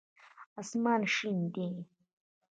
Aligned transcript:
آسمان 0.61 1.01
شين 1.15 1.39
دی. 1.53 1.69